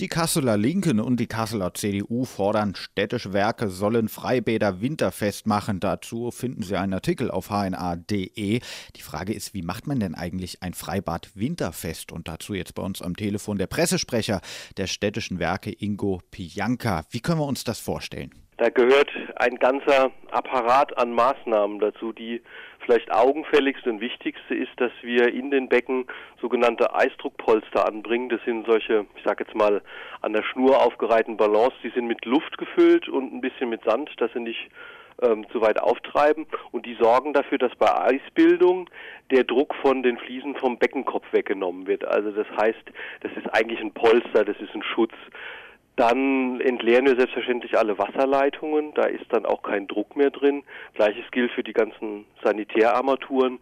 Die 0.00 0.08
Kasseler 0.08 0.56
Linken 0.56 1.00
und 1.00 1.20
die 1.20 1.26
Kasseler 1.26 1.74
CDU 1.74 2.24
fordern, 2.24 2.74
städtische 2.74 3.34
Werke 3.34 3.68
sollen 3.68 4.08
Freibäder 4.08 4.80
winterfest 4.80 5.46
machen. 5.46 5.80
Dazu 5.80 6.30
finden 6.30 6.62
Sie 6.62 6.76
einen 6.76 6.94
Artikel 6.94 7.30
auf 7.30 7.50
hna.de. 7.50 8.60
Die 8.96 9.02
Frage 9.02 9.34
ist, 9.34 9.52
wie 9.52 9.60
macht 9.60 9.86
man 9.86 10.00
denn 10.00 10.14
eigentlich 10.14 10.62
ein 10.62 10.72
Freibad 10.72 11.36
winterfest? 11.36 12.10
Und 12.10 12.26
dazu 12.26 12.54
jetzt 12.54 12.74
bei 12.74 12.82
uns 12.82 13.02
am 13.02 13.16
Telefon 13.16 13.58
der 13.58 13.66
Pressesprecher 13.66 14.40
der 14.78 14.86
städtischen 14.86 15.38
Werke 15.38 15.70
Ingo 15.70 16.22
Pianka. 16.30 17.02
Wie 17.10 17.20
können 17.20 17.40
wir 17.40 17.46
uns 17.46 17.62
das 17.62 17.78
vorstellen? 17.78 18.30
Da 18.56 18.70
gehört 18.70 19.10
ein 19.36 19.56
ganzer 19.56 20.10
Apparat 20.30 20.96
an 20.96 21.12
Maßnahmen 21.12 21.80
dazu. 21.80 22.12
Die 22.12 22.42
vielleicht 22.84 23.10
augenfälligste 23.12 23.90
und 23.90 24.00
wichtigste 24.00 24.54
ist, 24.54 24.72
dass 24.76 24.92
wir 25.02 25.32
in 25.32 25.50
den 25.50 25.68
Becken 25.68 26.06
sogenannte 26.40 26.94
Eisdruckpolster 26.94 27.86
anbringen. 27.86 28.28
Das 28.28 28.40
sind 28.44 28.66
solche, 28.66 29.06
ich 29.16 29.22
sage 29.24 29.44
jetzt 29.44 29.54
mal, 29.54 29.82
an 30.20 30.32
der 30.32 30.42
Schnur 30.42 30.84
aufgereihten 30.84 31.36
Ballons. 31.36 31.74
Die 31.82 31.90
sind 31.90 32.06
mit 32.06 32.24
Luft 32.24 32.58
gefüllt 32.58 33.08
und 33.08 33.32
ein 33.32 33.40
bisschen 33.40 33.70
mit 33.70 33.82
Sand, 33.84 34.10
dass 34.18 34.32
sie 34.32 34.40
nicht 34.40 34.70
ähm, 35.22 35.46
zu 35.50 35.60
weit 35.60 35.80
auftreiben. 35.80 36.46
Und 36.70 36.86
die 36.86 36.96
sorgen 37.00 37.32
dafür, 37.32 37.58
dass 37.58 37.74
bei 37.76 37.94
Eisbildung 37.94 38.88
der 39.30 39.44
Druck 39.44 39.74
von 39.76 40.02
den 40.02 40.18
Fliesen 40.18 40.56
vom 40.56 40.78
Beckenkopf 40.78 41.26
weggenommen 41.32 41.86
wird. 41.86 42.04
Also 42.04 42.30
das 42.30 42.46
heißt, 42.60 42.84
das 43.20 43.32
ist 43.36 43.48
eigentlich 43.54 43.80
ein 43.80 43.92
Polster, 43.92 44.44
das 44.44 44.56
ist 44.60 44.74
ein 44.74 44.82
Schutz. 44.82 45.14
Dann 45.96 46.60
entleeren 46.60 47.06
wir 47.06 47.16
selbstverständlich 47.16 47.76
alle 47.76 47.98
Wasserleitungen. 47.98 48.94
Da 48.94 49.04
ist 49.04 49.26
dann 49.30 49.44
auch 49.44 49.62
kein 49.62 49.86
Druck 49.86 50.16
mehr 50.16 50.30
drin. 50.30 50.62
Gleiches 50.94 51.30
gilt 51.30 51.52
für 51.52 51.62
die 51.62 51.74
ganzen 51.74 52.24
Sanitärarmaturen. 52.42 53.60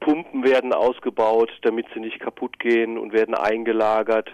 Pumpen 0.00 0.44
werden 0.44 0.72
ausgebaut, 0.72 1.50
damit 1.62 1.86
sie 1.92 2.00
nicht 2.00 2.20
kaputt 2.20 2.58
gehen 2.58 2.98
und 2.98 3.12
werden 3.12 3.34
eingelagert. 3.34 4.30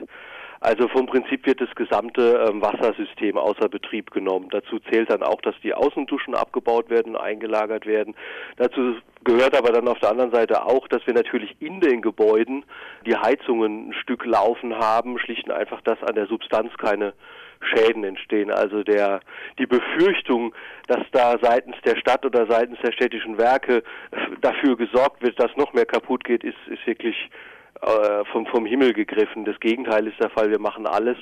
Also 0.62 0.86
vom 0.86 1.06
Prinzip 1.06 1.44
wird 1.44 1.60
das 1.60 1.74
gesamte 1.74 2.46
ähm, 2.48 2.62
Wassersystem 2.62 3.36
außer 3.36 3.68
Betrieb 3.68 4.12
genommen. 4.12 4.46
Dazu 4.52 4.78
zählt 4.78 5.10
dann 5.10 5.24
auch, 5.24 5.40
dass 5.40 5.56
die 5.64 5.74
Außenduschen 5.74 6.36
abgebaut 6.36 6.88
werden, 6.88 7.16
eingelagert 7.16 7.84
werden. 7.84 8.14
Dazu 8.58 8.94
gehört 9.24 9.56
aber 9.56 9.72
dann 9.72 9.88
auf 9.88 9.98
der 9.98 10.10
anderen 10.10 10.30
Seite 10.30 10.64
auch, 10.64 10.86
dass 10.86 11.04
wir 11.04 11.14
natürlich 11.14 11.56
in 11.58 11.80
den 11.80 12.00
Gebäuden 12.00 12.64
die 13.04 13.16
Heizungen 13.16 13.88
ein 13.88 13.92
Stück 13.94 14.24
laufen 14.24 14.76
haben, 14.76 15.18
schlicht 15.18 15.48
und 15.48 15.50
einfach, 15.50 15.80
dass 15.80 16.00
an 16.04 16.14
der 16.14 16.28
Substanz 16.28 16.72
keine 16.78 17.12
Schäden 17.60 18.04
entstehen. 18.04 18.52
Also 18.52 18.84
der, 18.84 19.18
die 19.58 19.66
Befürchtung, 19.66 20.54
dass 20.86 21.02
da 21.10 21.38
seitens 21.42 21.74
der 21.84 21.96
Stadt 21.96 22.24
oder 22.24 22.46
seitens 22.46 22.78
der 22.84 22.92
städtischen 22.92 23.36
Werke 23.36 23.82
dafür 24.40 24.76
gesorgt 24.76 25.24
wird, 25.24 25.40
dass 25.40 25.56
noch 25.56 25.72
mehr 25.72 25.86
kaputt 25.86 26.22
geht, 26.22 26.44
ist, 26.44 26.58
ist 26.68 26.86
wirklich 26.86 27.16
äh, 27.82 28.24
vom, 28.30 28.46
vom 28.46 28.66
Himmel 28.66 28.92
gegriffen. 28.92 29.44
Das 29.44 29.58
Gegenteil 29.60 30.06
ist 30.06 30.20
der 30.20 30.30
Fall. 30.30 30.50
Wir 30.50 30.60
machen 30.60 30.86
alles, 30.86 31.16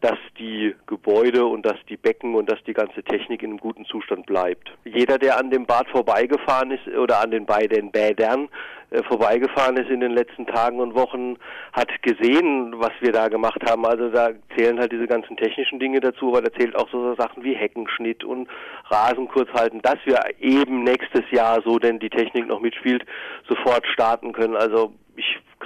dass 0.00 0.18
die 0.38 0.74
Gebäude 0.86 1.44
und 1.46 1.66
dass 1.66 1.76
die 1.88 1.96
Becken 1.96 2.34
und 2.34 2.48
dass 2.50 2.62
die 2.64 2.72
ganze 2.72 3.02
Technik 3.02 3.42
in 3.42 3.50
einem 3.50 3.58
guten 3.58 3.84
Zustand 3.86 4.26
bleibt. 4.26 4.70
Jeder, 4.84 5.18
der 5.18 5.38
an 5.38 5.50
dem 5.50 5.66
Bad 5.66 5.88
vorbeigefahren 5.88 6.70
ist 6.70 6.86
oder 6.96 7.20
an 7.20 7.32
den 7.32 7.46
beiden 7.46 7.90
Bädern 7.90 8.48
äh, 8.90 9.02
vorbeigefahren 9.02 9.76
ist 9.76 9.90
in 9.90 10.00
den 10.00 10.12
letzten 10.12 10.46
Tagen 10.46 10.78
und 10.78 10.94
Wochen, 10.94 11.36
hat 11.72 11.90
gesehen, 12.02 12.74
was 12.78 12.92
wir 13.00 13.10
da 13.10 13.28
gemacht 13.28 13.60
haben. 13.68 13.84
Also 13.84 14.08
da 14.08 14.30
zählen 14.56 14.78
halt 14.78 14.92
diese 14.92 15.08
ganzen 15.08 15.36
technischen 15.36 15.80
Dinge 15.80 16.00
dazu, 16.00 16.28
aber 16.28 16.42
da 16.42 16.52
zählt 16.52 16.76
auch 16.76 16.88
so 16.90 17.16
Sachen 17.16 17.42
wie 17.42 17.54
Heckenschnitt 17.54 18.22
und 18.22 18.48
Rasen 18.86 19.26
kurz 19.26 19.50
halten, 19.52 19.82
dass 19.82 19.98
wir 20.04 20.20
eben 20.38 20.84
nächstes 20.84 21.28
Jahr, 21.32 21.60
so 21.64 21.78
denn 21.78 21.98
die 21.98 22.10
Technik 22.10 22.46
noch 22.46 22.60
mitspielt, 22.60 23.04
sofort 23.48 23.84
starten 23.88 24.32
können. 24.32 24.54
Also 24.54 24.92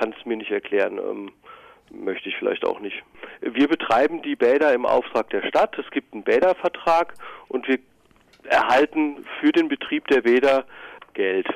kann 0.02 0.14
es 0.18 0.26
mir 0.26 0.36
nicht 0.36 0.50
erklären. 0.50 0.98
Ähm, 0.98 1.32
möchte 1.92 2.28
ich 2.28 2.36
vielleicht 2.36 2.64
auch 2.64 2.80
nicht. 2.80 3.02
Wir 3.40 3.68
betreiben 3.68 4.22
die 4.22 4.34
Bäder 4.34 4.72
im 4.72 4.84
Auftrag 4.84 5.30
der 5.30 5.46
Stadt. 5.46 5.78
Es 5.78 5.88
gibt 5.90 6.12
einen 6.12 6.24
Bädervertrag 6.24 7.14
und 7.48 7.68
wir 7.68 7.78
erhalten 8.44 9.24
für 9.38 9.52
den 9.52 9.68
Betrieb 9.68 10.08
der 10.08 10.22
Bäder 10.22 10.64
Geld. 11.14 11.46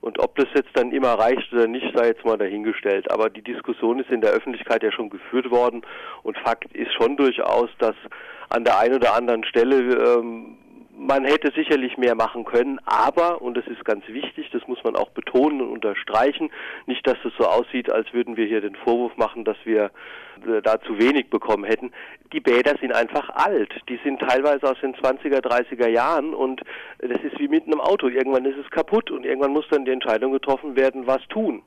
Und 0.00 0.18
ob 0.18 0.36
das 0.36 0.48
jetzt 0.54 0.70
dann 0.74 0.92
immer 0.92 1.14
reicht 1.14 1.50
oder 1.52 1.66
nicht, 1.66 1.96
sei 1.96 2.08
jetzt 2.08 2.24
mal 2.24 2.36
dahingestellt. 2.36 3.10
Aber 3.10 3.30
die 3.30 3.42
Diskussion 3.42 4.00
ist 4.00 4.10
in 4.10 4.20
der 4.20 4.32
Öffentlichkeit 4.32 4.82
ja 4.82 4.92
schon 4.92 5.08
geführt 5.08 5.50
worden. 5.50 5.82
Und 6.22 6.36
Fakt 6.38 6.70
ist 6.74 6.92
schon 6.92 7.16
durchaus, 7.16 7.70
dass 7.78 7.96
an 8.50 8.64
der 8.64 8.78
einen 8.78 8.96
oder 8.96 9.14
anderen 9.14 9.44
Stelle 9.44 10.18
ähm, 10.18 10.57
man 10.98 11.24
hätte 11.24 11.52
sicherlich 11.54 11.96
mehr 11.96 12.16
machen 12.16 12.44
können, 12.44 12.80
aber, 12.84 13.40
und 13.40 13.56
das 13.56 13.66
ist 13.68 13.84
ganz 13.84 14.06
wichtig, 14.08 14.48
das 14.52 14.66
muss 14.66 14.82
man 14.82 14.96
auch 14.96 15.10
betonen 15.10 15.60
und 15.60 15.70
unterstreichen, 15.70 16.50
nicht, 16.86 17.06
dass 17.06 17.16
es 17.24 17.32
so 17.38 17.46
aussieht, 17.46 17.90
als 17.90 18.12
würden 18.12 18.36
wir 18.36 18.46
hier 18.46 18.60
den 18.60 18.74
Vorwurf 18.74 19.16
machen, 19.16 19.44
dass 19.44 19.56
wir 19.64 19.92
äh, 20.46 20.60
da 20.60 20.80
zu 20.80 20.98
wenig 20.98 21.30
bekommen 21.30 21.64
hätten. 21.64 21.92
Die 22.32 22.40
Bäder 22.40 22.74
sind 22.80 22.92
einfach 22.92 23.30
alt. 23.30 23.72
Die 23.88 24.00
sind 24.02 24.18
teilweise 24.20 24.68
aus 24.68 24.76
den 24.82 24.94
20er, 24.94 25.40
30er 25.40 25.88
Jahren 25.88 26.34
und 26.34 26.62
das 26.98 27.22
ist 27.22 27.38
wie 27.38 27.48
mit 27.48 27.66
einem 27.66 27.80
Auto. 27.80 28.08
Irgendwann 28.08 28.44
ist 28.44 28.58
es 28.58 28.68
kaputt 28.70 29.12
und 29.12 29.24
irgendwann 29.24 29.52
muss 29.52 29.66
dann 29.70 29.84
die 29.84 29.92
Entscheidung 29.92 30.32
getroffen 30.32 30.76
werden, 30.76 31.06
was 31.06 31.22
tun. 31.28 31.62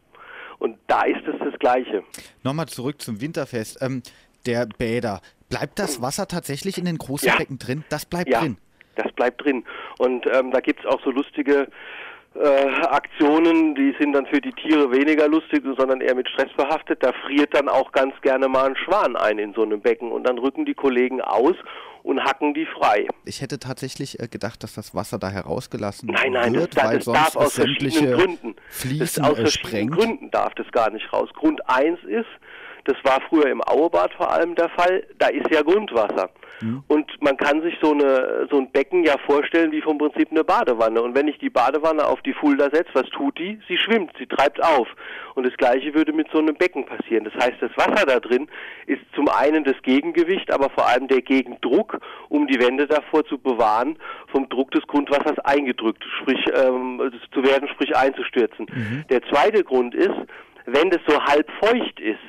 Und 0.60 0.78
da 0.88 1.04
ist 1.04 1.26
es 1.26 1.40
das 1.40 1.58
Gleiche. 1.58 2.04
Nochmal 2.44 2.68
zurück 2.68 3.02
zum 3.02 3.22
Winterfest. 3.22 3.82
Ähm, 3.82 4.04
der 4.46 4.68
Bäder. 4.78 5.22
Bleibt 5.50 5.80
das 5.80 6.02
Wasser 6.02 6.28
tatsächlich 6.28 6.78
in 6.78 6.86
den 6.86 6.98
großen 6.98 7.28
ja. 7.28 7.36
Becken 7.38 7.60
drin? 7.60 7.84
Das 7.90 8.06
bleibt 8.06 8.30
ja. 8.30 8.42
drin 8.42 8.58
das 8.96 9.12
bleibt 9.14 9.44
drin. 9.44 9.64
Und 9.98 10.26
ähm, 10.28 10.52
da 10.52 10.60
gibt's 10.60 10.86
auch 10.86 11.02
so 11.04 11.12
lustige 11.12 11.68
äh, 12.36 12.66
Aktionen, 12.86 13.76
die 13.76 13.94
sind 14.00 14.14
dann 14.14 14.26
für 14.26 14.40
die 14.40 14.54
Tiere 14.54 14.92
weniger 14.92 15.28
lustig, 15.28 15.64
sondern 15.78 16.02
eher 16.02 16.16
mit 16.16 16.30
Stress 16.30 16.52
behaftet. 16.56 17.04
Da 17.04 17.12
friert 17.26 17.54
dann 17.54 17.68
auch 17.68 17.92
ganz 17.92 18.14
gerne 18.22 18.48
mal 18.48 18.68
ein 18.68 18.76
Schwan 18.78 19.16
ein 19.16 19.38
in 19.38 19.54
so 19.54 19.64
einem 19.64 19.82
Becken 19.82 20.12
und 20.12 20.24
dann 20.24 20.38
rücken 20.38 20.66
die 20.66 20.74
Kollegen 20.74 21.22
aus 21.22 21.56
und 22.04 22.24
hacken 22.24 22.54
die 22.54 22.66
frei. 22.66 23.08
Ich 23.26 23.42
hätte 23.42 23.60
tatsächlich 23.60 24.20
äh, 24.20 24.28
gedacht, 24.28 24.64
dass 24.64 24.74
das 24.74 24.96
Wasser 24.96 25.20
da 25.20 25.30
herausgelassen 25.30 26.10
nein, 26.10 26.32
nein, 26.32 26.54
wird, 26.54 26.76
das, 26.76 26.84
weil 26.86 26.96
das 26.96 27.06
sonst 27.06 27.18
darf 27.18 27.36
aus 27.36 27.54
verschiedenen 27.56 28.14
Gründen. 28.14 28.56
Fliesen 28.70 29.00
das 29.00 29.20
aus 29.20 29.38
verschiedenen 29.38 29.50
sprengt. 29.50 29.92
Gründen 29.92 30.32
darf 30.32 30.56
das 30.56 30.72
gar 30.72 30.90
nicht 30.90 31.12
raus. 31.14 31.30
Grund 31.34 31.62
eins 31.70 32.00
ist, 32.06 32.30
das 32.86 32.98
war 33.04 33.22
früher 33.30 33.48
im 33.48 33.62
Auebad 33.62 34.14
vor 34.14 34.32
allem 34.32 34.56
der 34.56 34.70
Fall, 34.70 35.06
da 35.18 35.28
ist 35.28 35.50
ja 35.52 35.62
Grundwasser. 35.62 36.30
Mhm. 36.62 36.84
Und 36.88 37.22
man 37.22 37.38
kann 37.38 37.62
sich 37.62 37.76
so, 37.82 37.92
eine, 37.92 38.48
so 38.50 38.58
ein 38.58 38.72
Becken 38.72 39.04
ja 39.04 39.16
vorstellen 39.26 39.72
wie 39.72 39.82
vom 39.82 39.98
Prinzip 39.98 40.30
eine 40.32 40.44
Badewanne. 40.44 41.02
Und 41.02 41.16
wenn 41.16 41.28
ich 41.28 41.38
die 41.40 41.50
Badewanne 41.50 42.06
auf 42.06 42.22
die 42.22 42.34
Fulda 42.34 42.70
setze, 42.72 42.94
was 42.94 43.10
tut 43.10 43.38
die? 43.38 43.60
Sie 43.68 43.78
schwimmt, 43.78 44.12
sie 44.18 44.28
treibt 44.28 44.64
auf. 44.64 44.88
Und 45.36 45.46
das 45.46 45.56
Gleiche 45.58 45.94
würde 45.94 46.14
mit 46.14 46.28
so 46.32 46.40
einem 46.40 46.56
Becken 46.56 46.86
passieren. 46.86 47.24
Das 47.24 47.34
heißt, 47.34 47.62
das 47.62 47.72
Wasser 47.78 48.06
da 48.06 48.20
drin 48.20 48.48
ist 48.86 49.02
zum 49.16 49.28
einen 49.30 49.64
das 49.64 49.82
Gegengewicht, 49.82 50.52
aber 50.52 50.70
vor 50.70 50.88
allem 50.88 51.08
der 51.08 51.22
Gegendruck, 51.22 52.00
um 52.30 52.48
die 52.48 52.60
Wände 52.60 52.88
davor 52.88 53.26
zu 53.26 53.38
bewahren, 53.38 53.98
vom 54.28 54.48
Druck 54.50 54.72
des 54.72 54.86
Grundwassers 54.88 55.40
eingedrückt 55.40 56.04
sprich 56.22 56.44
ähm, 56.54 57.12
zu 57.34 57.44
werden, 57.44 57.68
sprich 57.70 57.96
einzustürzen. 57.96 58.68
Mhm. 58.72 59.06
Der 59.10 59.22
zweite 59.24 59.64
Grund 59.64 59.96
ist, 59.96 60.16
wenn 60.66 60.90
das 60.90 61.02
so 61.08 61.22
halb 61.24 61.50
feucht 61.60 62.00
ist, 62.00 62.20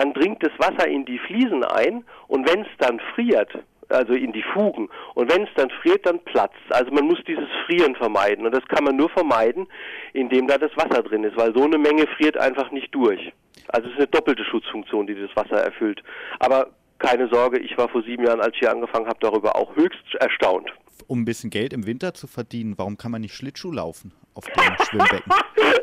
dann 0.00 0.14
dringt 0.14 0.42
das 0.42 0.52
Wasser 0.58 0.88
in 0.88 1.04
die 1.04 1.18
Fliesen 1.18 1.62
ein 1.62 2.04
und 2.26 2.48
wenn 2.48 2.62
es 2.62 2.68
dann 2.78 3.00
friert, 3.14 3.50
also 3.90 4.14
in 4.14 4.32
die 4.32 4.42
Fugen. 4.54 4.88
Und 5.14 5.30
wenn 5.30 5.42
es 5.42 5.50
dann 5.56 5.68
friert, 5.82 6.06
dann 6.06 6.20
platzt. 6.20 6.56
Also 6.70 6.90
man 6.90 7.04
muss 7.04 7.18
dieses 7.26 7.48
Frieren 7.66 7.94
vermeiden. 7.96 8.46
Und 8.46 8.54
das 8.54 8.66
kann 8.68 8.84
man 8.84 8.96
nur 8.96 9.10
vermeiden, 9.10 9.66
indem 10.14 10.46
da 10.46 10.56
das 10.56 10.70
Wasser 10.76 11.02
drin 11.02 11.24
ist, 11.24 11.36
weil 11.36 11.54
so 11.54 11.64
eine 11.64 11.76
Menge 11.76 12.06
friert 12.16 12.38
einfach 12.38 12.70
nicht 12.70 12.94
durch. 12.94 13.32
Also 13.68 13.88
es 13.88 13.92
ist 13.92 13.98
eine 13.98 14.06
doppelte 14.06 14.44
Schutzfunktion, 14.44 15.06
die 15.06 15.14
das 15.14 15.36
Wasser 15.36 15.62
erfüllt. 15.62 16.02
Aber 16.38 16.70
keine 16.98 17.28
Sorge, 17.28 17.58
ich 17.58 17.76
war 17.76 17.88
vor 17.88 18.02
sieben 18.02 18.24
Jahren, 18.24 18.40
als 18.40 18.54
ich 18.54 18.60
hier 18.60 18.70
angefangen 18.70 19.06
habe, 19.06 19.18
darüber 19.20 19.56
auch 19.56 19.76
höchst 19.76 20.14
erstaunt. 20.18 20.70
Um 21.08 21.22
ein 21.22 21.24
bisschen 21.26 21.50
Geld 21.50 21.74
im 21.74 21.86
Winter 21.86 22.14
zu 22.14 22.26
verdienen, 22.26 22.74
warum 22.78 22.96
kann 22.96 23.10
man 23.10 23.20
nicht 23.20 23.34
Schlittschuh 23.34 23.72
laufen 23.72 24.12
auf 24.34 24.46
dem 24.46 24.86
Schwimmbecken? 24.86 25.32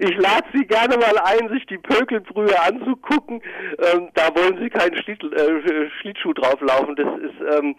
ich 0.00 0.16
lade 0.16 0.46
Sie 0.54 0.66
gerne 0.66 0.96
mal 0.96 1.18
ein, 1.18 1.48
sich 1.50 1.66
die 1.66 1.78
Pökelbrühe 1.78 2.60
anzugucken. 2.62 3.42
Ähm, 3.92 4.08
da 4.14 4.34
wollen 4.34 4.58
Sie 4.62 4.70
keinen 4.70 4.96
Schlitt, 4.96 5.22
äh, 5.22 5.90
Schlittschuh 6.00 6.32
drauflaufen. 6.32 6.96
Das 6.96 7.18
ist 7.20 7.58
ähm, 7.58 7.74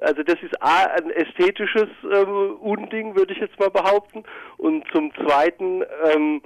also 0.00 0.22
das 0.22 0.42
ist 0.42 0.60
A, 0.60 0.86
ein 0.86 1.10
ästhetisches 1.10 1.88
ähm, 2.04 2.56
Unding, 2.60 3.14
würde 3.14 3.32
ich 3.32 3.38
jetzt 3.38 3.58
mal 3.58 3.70
behaupten. 3.70 4.24
Und 4.56 4.84
zum 4.92 5.12
Zweiten, 5.14 5.82
ähm, 6.12 6.42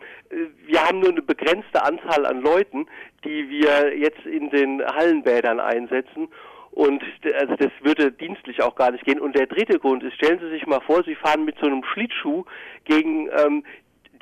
wir 0.67 0.84
haben 0.84 1.00
nur 1.00 1.11
eine 1.11 1.23
begrenzte 1.23 1.82
Anzahl 1.82 2.26
an 2.26 2.43
Leuten, 2.43 2.87
die 3.25 3.49
wir 3.49 3.96
jetzt 3.96 4.25
in 4.26 4.50
den 4.50 4.84
Hallenbädern 4.84 5.61
einsetzen. 5.61 6.28
Und 6.70 7.02
also 7.40 7.56
das 7.56 7.73
würde 7.81 8.12
dienstlich 8.12 8.62
auch 8.62 8.76
gar 8.76 8.93
nicht 8.93 9.05
gehen. 9.05 9.19
Und 9.19 9.34
der 9.34 9.46
dritte 9.46 9.78
Grund 9.78 10.02
ist, 10.02 10.14
stellen 10.14 10.38
Sie 10.38 10.50
sich 10.50 10.67
mal 10.67 10.81
vor, 10.81 11.02
Sie 11.05 11.14
fahren 11.14 11.44
mit 11.44 11.56
so 11.58 11.67
einem 11.67 11.82
Schlittschuh 11.82 12.44
gegen 12.84 13.28
ähm, 13.44 13.64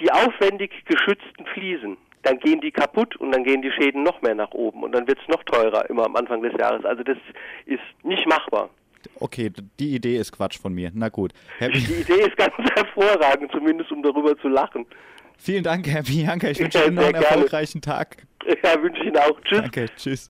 die 0.00 0.10
aufwendig 0.10 0.72
geschützten 0.86 1.46
Fliesen, 1.46 1.96
dann 2.22 2.38
gehen 2.38 2.60
die 2.60 2.72
kaputt 2.72 3.16
und 3.16 3.32
dann 3.32 3.44
gehen 3.44 3.62
die 3.62 3.70
Schäden 3.70 4.02
noch 4.02 4.20
mehr 4.22 4.34
nach 4.34 4.50
oben 4.50 4.82
und 4.82 4.92
dann 4.92 5.06
wird 5.06 5.18
es 5.20 5.28
noch 5.28 5.42
teurer 5.44 5.88
immer 5.88 6.04
am 6.04 6.16
Anfang 6.16 6.42
des 6.42 6.52
Jahres. 6.58 6.84
Also 6.84 7.02
das 7.02 7.18
ist 7.66 7.80
nicht 8.02 8.26
machbar. 8.26 8.68
Okay, 9.20 9.52
die 9.78 9.94
Idee 9.94 10.16
ist 10.16 10.32
Quatsch 10.32 10.58
von 10.58 10.74
mir. 10.74 10.90
Na 10.92 11.08
gut. 11.08 11.32
Herr 11.58 11.68
die 11.68 11.78
Idee 12.00 12.26
ist 12.26 12.36
ganz 12.36 12.52
hervorragend, 12.74 13.52
zumindest 13.52 13.92
um 13.92 14.02
darüber 14.02 14.36
zu 14.38 14.48
lachen. 14.48 14.84
Vielen 15.38 15.62
Dank, 15.62 15.86
Herr 15.86 16.02
Bianca. 16.02 16.48
Ich 16.48 16.58
wünsche 16.58 16.84
Ihnen 16.84 16.94
noch 16.94 17.04
einen 17.04 17.12
gerne. 17.12 17.26
erfolgreichen 17.26 17.80
Tag. 17.80 18.16
Ja, 18.62 18.80
wünsche 18.80 19.00
ich 19.00 19.08
Ihnen 19.08 19.16
auch. 19.16 19.40
Tschüss. 19.40 19.60
Danke, 19.60 19.86
tschüss. 19.96 20.24